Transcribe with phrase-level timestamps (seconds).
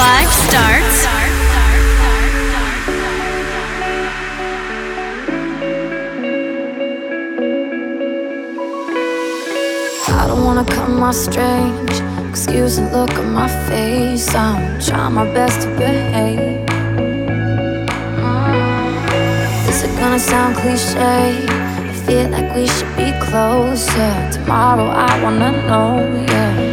[0.00, 0.98] Life starts.
[10.08, 11.92] I don't wanna come off strange.
[12.30, 14.34] Excuse the look on my face.
[14.34, 16.66] I'm trying my best to behave.
[18.20, 19.68] Hmm.
[19.68, 21.44] Is it gonna sound cliche?
[21.90, 24.12] I feel like we should be closer.
[24.32, 26.69] Tomorrow I wanna know, yeah.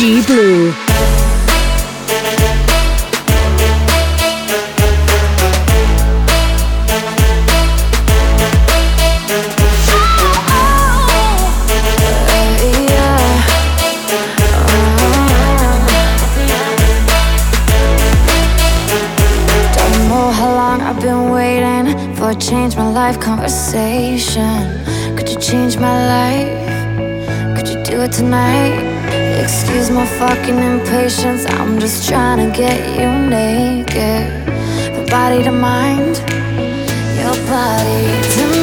[0.00, 0.72] G Blue.
[22.38, 24.64] change my life conversation.
[25.14, 27.54] Could you change my life?
[27.54, 28.99] Could you do it tonight?
[29.42, 34.28] Excuse my fucking impatience, I'm just trying to get you naked.
[34.94, 36.18] From body to mind,
[37.18, 38.59] your body to me.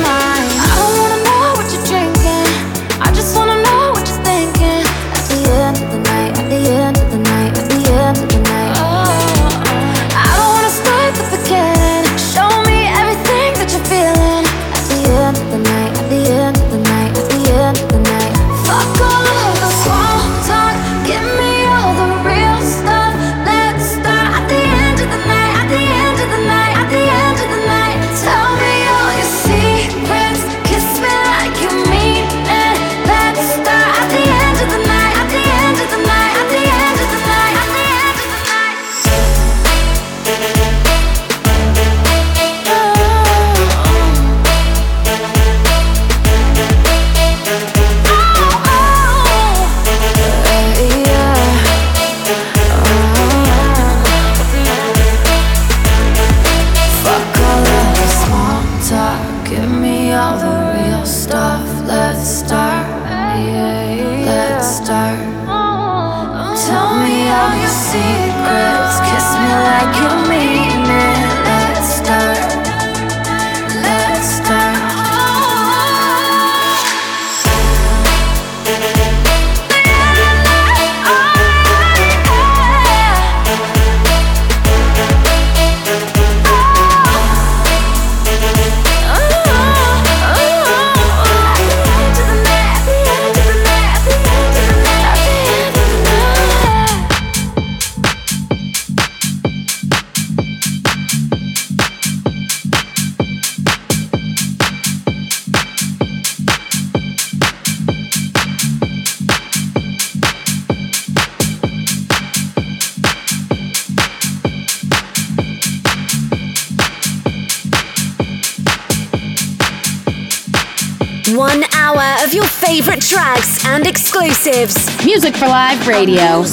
[124.57, 125.05] lives.
[125.05, 126.43] Music for Live Radio.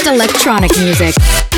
[0.00, 1.49] Best electronic music.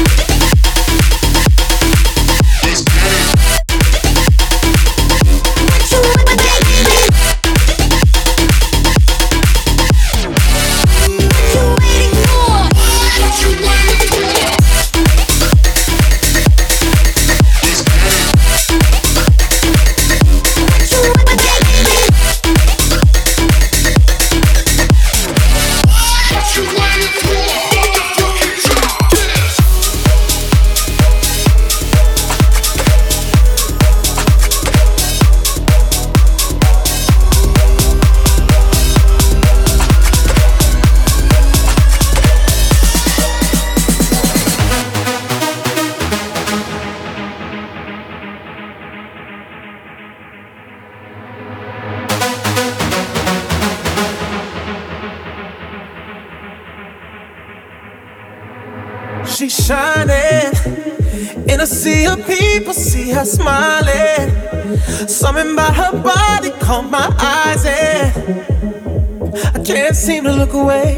[70.03, 70.97] Seem to look away.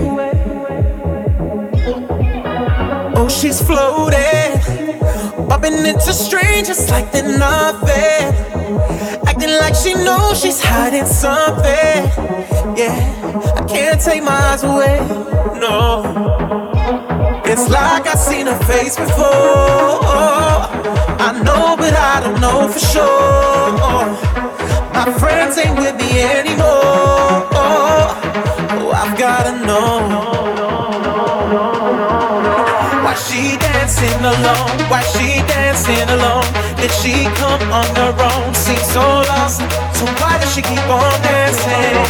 [3.16, 4.50] Oh, she's floating,
[5.46, 8.24] bumping into strangers like they're nothing.
[9.28, 12.00] Acting like she knows she's hiding something.
[12.80, 12.96] Yeah,
[13.56, 14.96] I can't take my eyes away.
[15.64, 16.02] No,
[17.44, 19.26] it's like I've seen her face before.
[21.26, 24.33] I know, but I don't know for sure.
[25.04, 27.44] My friends ain't with me anymore.
[27.52, 30.08] Oh, I've gotta know
[33.04, 34.88] why she dancing alone.
[34.88, 36.48] Why she dancing alone?
[36.76, 38.54] Did she come on her own?
[38.54, 39.60] Seems so lost.
[39.92, 42.00] So why does she keep on dancing?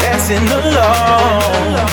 [0.00, 1.92] Dancing alone.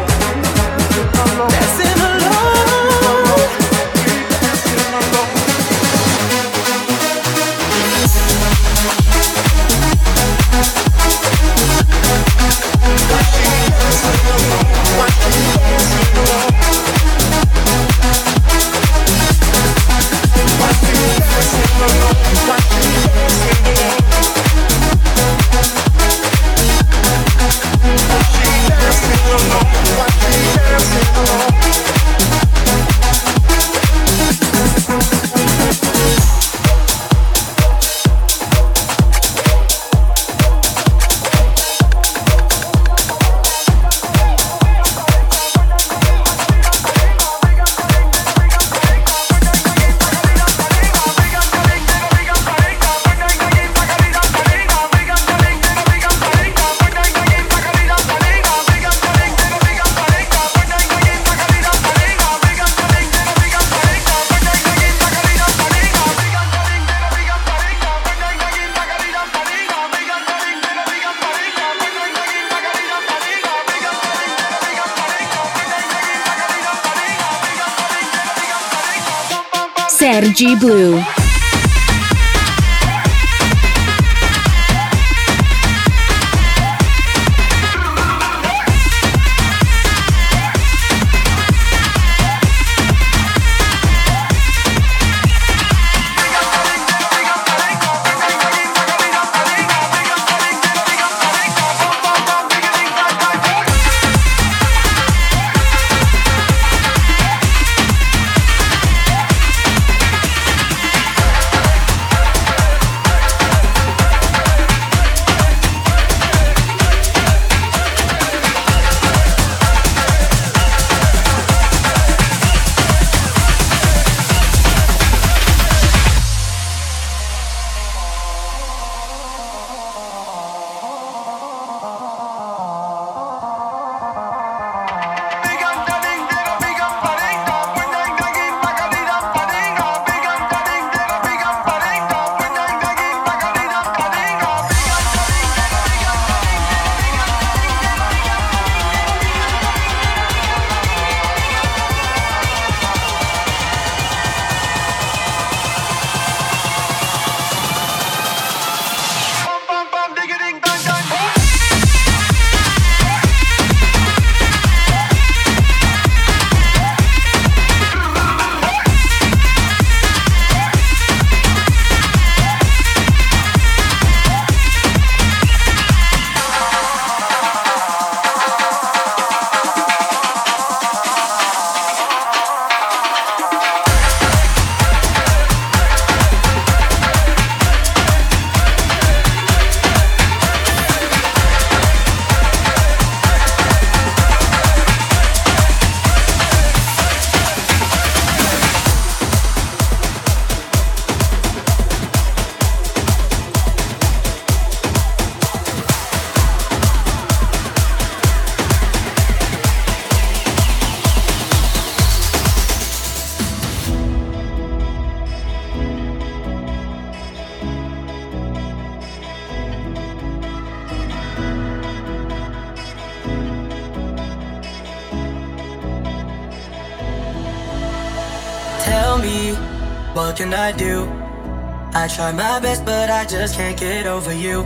[232.31, 234.59] Try my best, but I just can't get over you.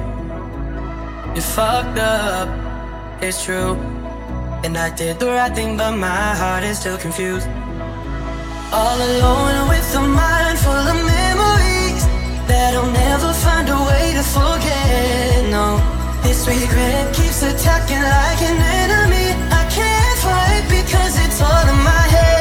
[1.36, 2.48] You fucked up,
[3.22, 3.74] it's true.
[4.64, 7.48] And I did the right thing, but my heart is still confused.
[8.72, 12.04] All alone with a mind full of memories
[12.50, 15.52] that I'll never find a way to forget.
[15.52, 15.68] No,
[16.24, 19.28] this regret keeps attacking like an enemy.
[19.60, 22.35] I can't fight because it's all in my head.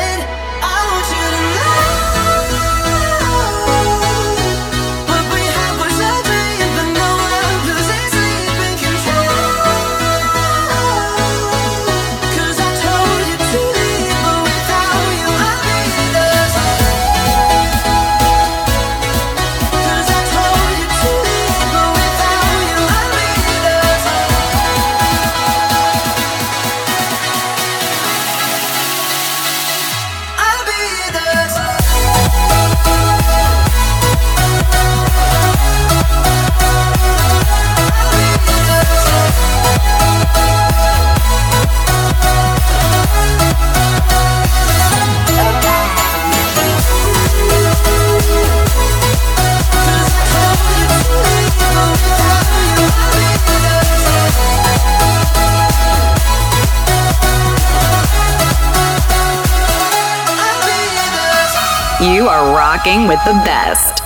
[62.13, 64.05] You are rocking with the best.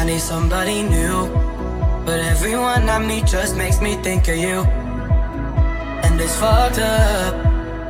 [0.00, 1.28] I need somebody new.
[2.06, 4.62] But everyone I meet just makes me think of you.
[6.04, 7.34] And it's fucked up,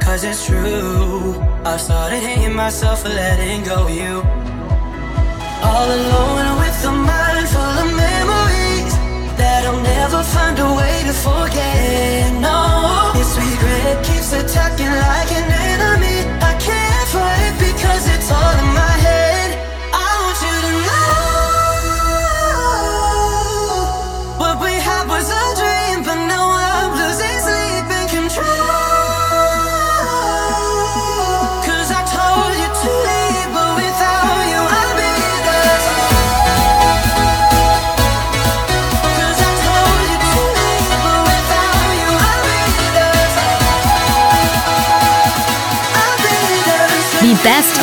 [0.03, 1.37] cause it's true.
[1.64, 4.14] I started hating myself for letting go of you.
[5.68, 8.92] All alone with a mind full of memories
[9.38, 11.89] that I'll never find a way to forget.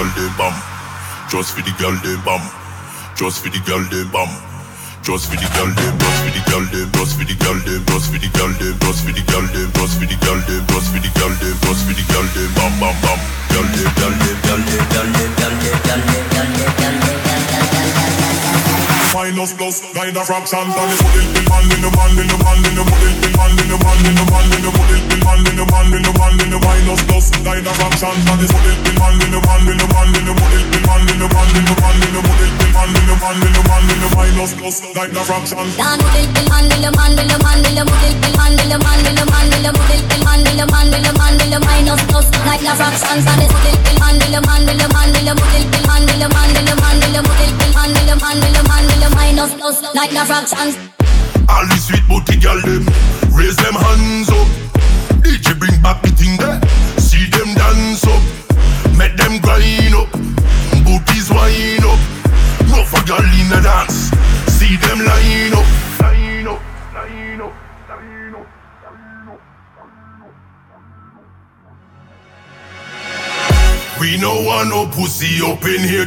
[0.00, 2.40] Just for the girl them bam.
[3.20, 4.32] Just for the girl them bam.
[5.04, 7.84] Just for the girl them, just for the girl them, just for the girl them,
[7.84, 10.64] just for the girl them, just for the girl them, just for the girl them,
[10.72, 13.20] just for the girl them, just for the girl them, bam bam bam.
[13.52, 16.56] Girl them, girl them, girl them, girl them, girl them, girl them, girl them, girl
[16.56, 17.20] them, girl them.
[19.12, 22.40] Minus plus, guide a fraction, and it's put it man in the man in the
[22.40, 23.59] man in the put it man in the man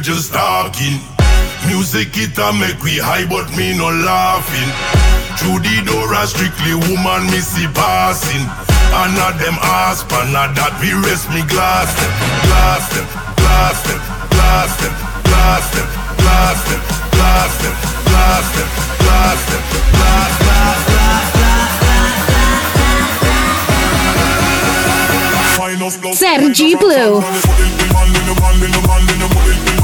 [0.04, 1.00] just talking.
[1.66, 4.68] Music it a make we high, but me no laughing.
[5.40, 8.44] Through the door, a strictly woman me see passing.
[8.92, 12.12] And not them ass, but not that we rest me glass them,
[12.52, 13.06] glass them,
[13.48, 14.92] glass them, glass them,
[15.24, 15.88] glass them,
[16.20, 16.80] glass them,
[17.16, 19.48] glass them, glass them, glass them,
[19.88, 21.14] glass, glass, glass, glass.
[26.12, 27.20] Sergi Blue.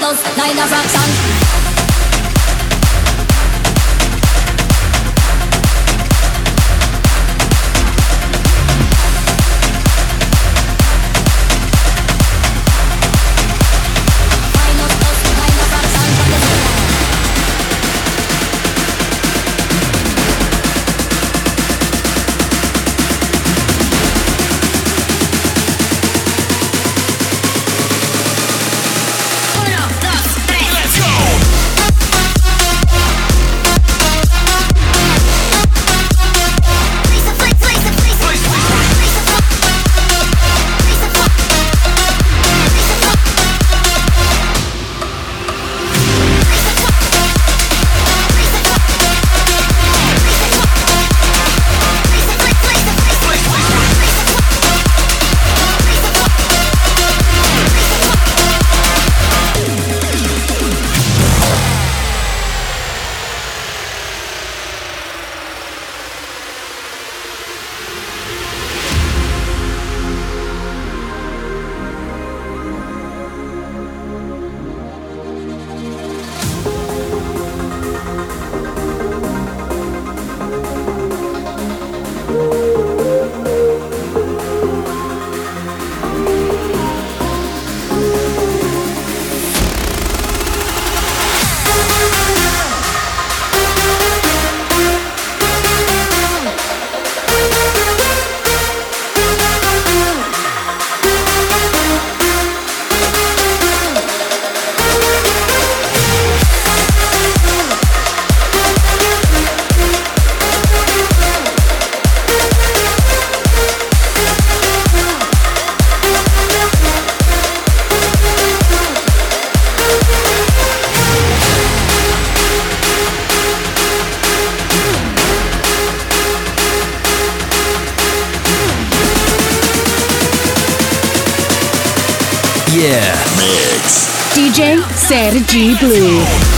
[135.52, 136.51] G Blue.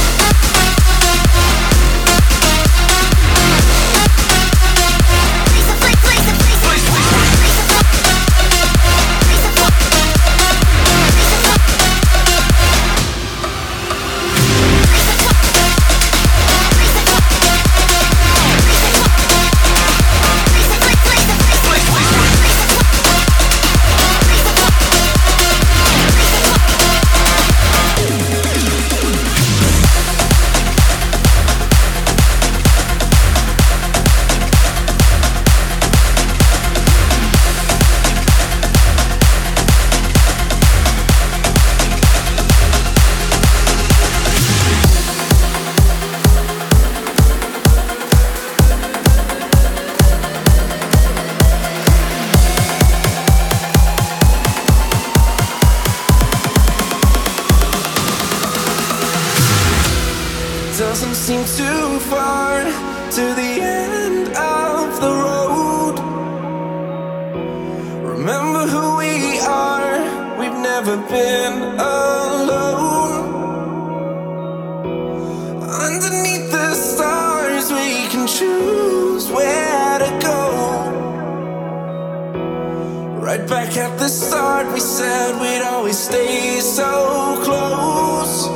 [83.25, 88.49] Right back at the start, we said we'd always stay so close.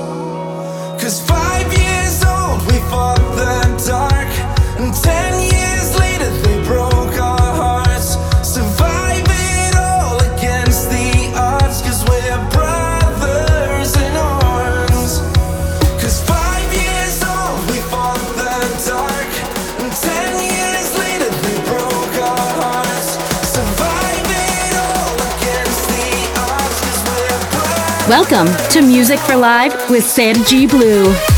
[1.02, 4.28] Cause five years old, we fought the dark
[4.78, 5.27] and ten.
[28.08, 30.66] Welcome to Music for Live with Sanji G.
[30.66, 31.37] Blue.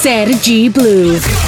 [0.00, 1.47] Sergi Blue.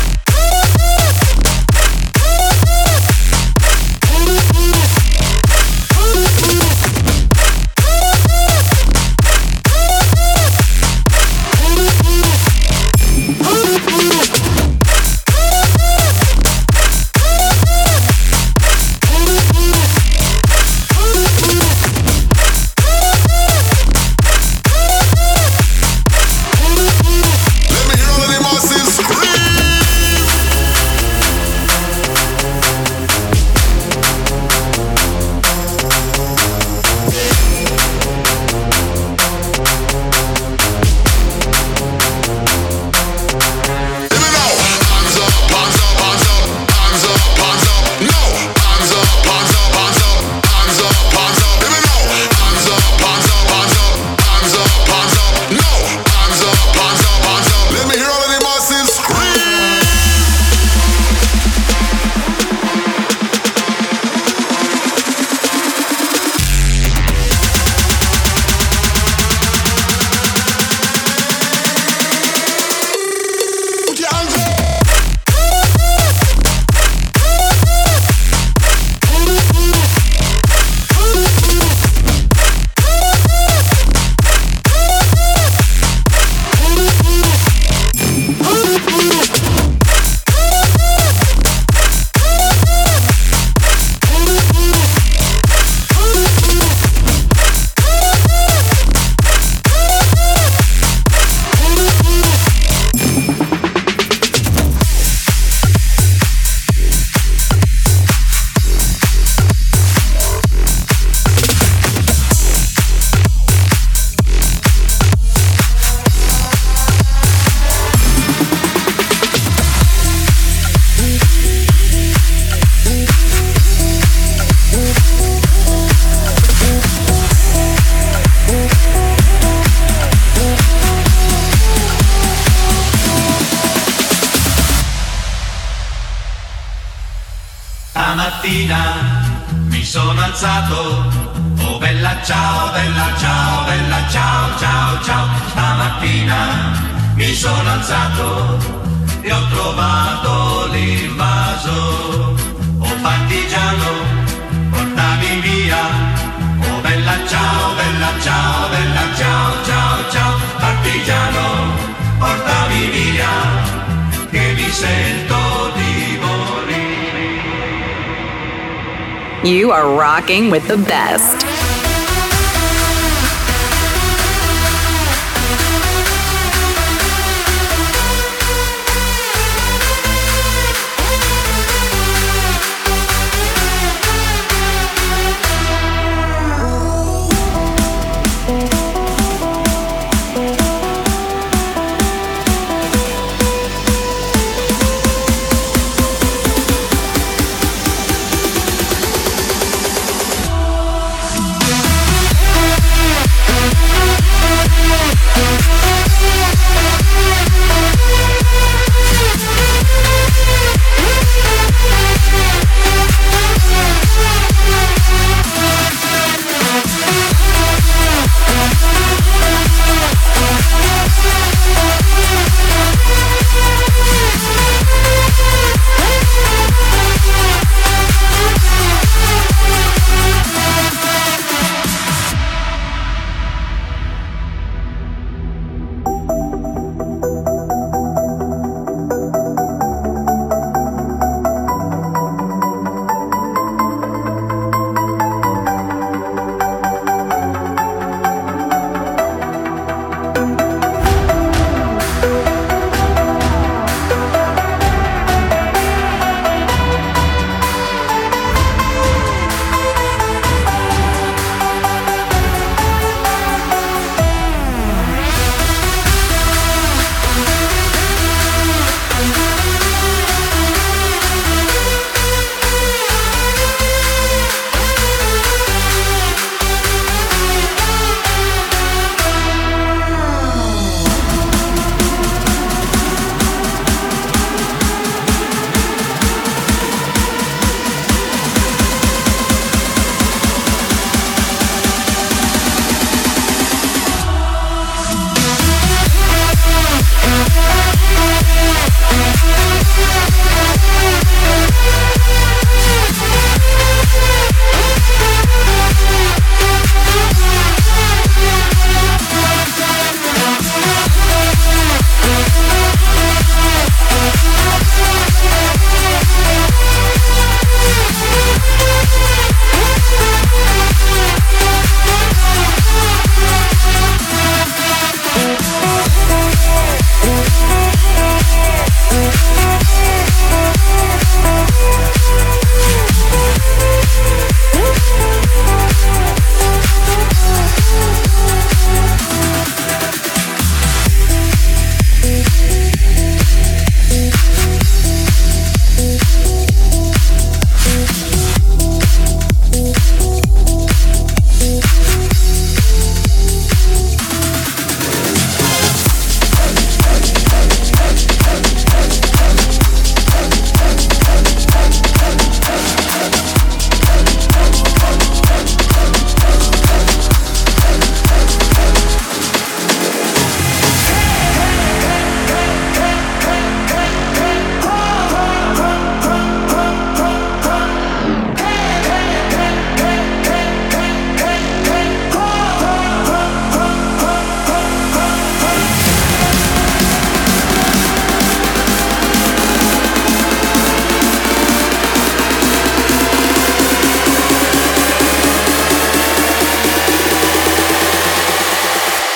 [170.39, 171.30] With the best.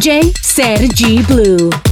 [0.00, 1.89] DJ Sergi Blue.